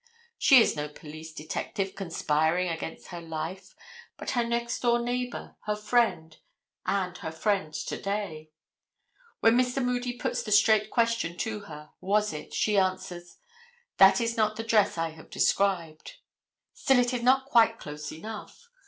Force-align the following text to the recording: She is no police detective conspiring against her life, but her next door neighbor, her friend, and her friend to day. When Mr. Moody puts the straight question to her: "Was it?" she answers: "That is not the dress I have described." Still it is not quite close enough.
She 0.39 0.59
is 0.59 0.75
no 0.75 0.89
police 0.89 1.31
detective 1.31 1.93
conspiring 1.93 2.69
against 2.69 3.09
her 3.09 3.21
life, 3.21 3.75
but 4.17 4.31
her 4.31 4.43
next 4.43 4.79
door 4.79 4.97
neighbor, 4.99 5.57
her 5.67 5.75
friend, 5.75 6.35
and 6.87 7.15
her 7.19 7.31
friend 7.31 7.71
to 7.71 8.01
day. 8.01 8.49
When 9.41 9.55
Mr. 9.55 9.79
Moody 9.85 10.13
puts 10.17 10.41
the 10.41 10.51
straight 10.51 10.89
question 10.89 11.37
to 11.37 11.59
her: 11.69 11.91
"Was 12.01 12.33
it?" 12.33 12.51
she 12.51 12.79
answers: 12.79 13.37
"That 13.97 14.19
is 14.19 14.35
not 14.35 14.55
the 14.55 14.63
dress 14.63 14.97
I 14.97 15.09
have 15.11 15.29
described." 15.29 16.13
Still 16.73 16.97
it 16.97 17.13
is 17.13 17.21
not 17.21 17.45
quite 17.45 17.77
close 17.77 18.11
enough. 18.11 18.69